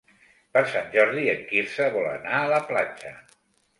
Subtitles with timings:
[0.55, 3.13] Per Sant Jordi en Quirze vol anar a la platja.